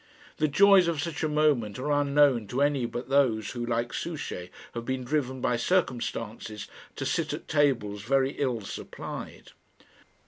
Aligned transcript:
The 0.37 0.47
joys 0.47 0.87
of 0.87 0.99
such 0.99 1.21
a 1.23 1.29
moment 1.29 1.77
are 1.77 1.91
unknown 1.91 2.47
to 2.47 2.63
any 2.63 2.87
but 2.87 3.07
those 3.09 3.51
who, 3.51 3.63
like 3.63 3.93
Souchey, 3.93 4.49
have 4.73 4.83
been 4.83 5.03
driven 5.03 5.41
by 5.41 5.57
circumstances 5.57 6.67
to 6.95 7.05
sit 7.05 7.33
at 7.33 7.47
tables 7.47 8.01
very 8.01 8.31
ill 8.39 8.61
supplied. 8.61 9.51